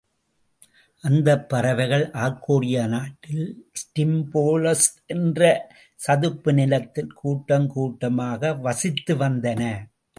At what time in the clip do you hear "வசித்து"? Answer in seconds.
8.55-9.15